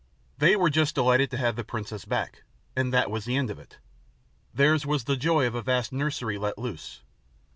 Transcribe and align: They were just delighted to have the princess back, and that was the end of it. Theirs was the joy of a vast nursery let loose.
They 0.39 0.55
were 0.55 0.71
just 0.71 0.95
delighted 0.95 1.29
to 1.29 1.37
have 1.37 1.55
the 1.55 1.63
princess 1.63 2.05
back, 2.05 2.41
and 2.75 2.91
that 2.91 3.11
was 3.11 3.25
the 3.25 3.35
end 3.37 3.51
of 3.51 3.59
it. 3.59 3.77
Theirs 4.51 4.83
was 4.83 5.03
the 5.03 5.15
joy 5.15 5.45
of 5.45 5.53
a 5.53 5.61
vast 5.61 5.93
nursery 5.93 6.39
let 6.39 6.57
loose. 6.57 7.03